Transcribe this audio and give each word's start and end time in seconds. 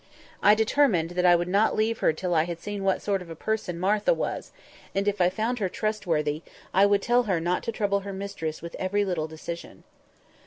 I 0.41 0.55
determined 0.55 1.11
that 1.11 1.27
I 1.27 1.35
would 1.35 1.47
not 1.47 1.75
leave 1.75 1.99
her 1.99 2.11
till 2.11 2.33
I 2.33 2.45
had 2.45 2.59
seen 2.59 2.83
what 2.83 3.03
sort 3.03 3.21
of 3.21 3.29
a 3.29 3.35
person 3.35 3.77
Martha 3.79 4.15
was; 4.15 4.51
and, 4.95 5.07
if 5.07 5.21
I 5.21 5.29
found 5.29 5.59
her 5.59 5.69
trustworthy, 5.69 6.41
I 6.73 6.87
would 6.87 7.03
tell 7.03 7.21
her 7.29 7.39
not 7.39 7.61
to 7.65 7.71
trouble 7.71 7.99
her 7.99 8.11
mistress 8.11 8.63
with 8.63 8.75
every 8.79 9.05
little 9.05 9.27
decision. 9.27 9.83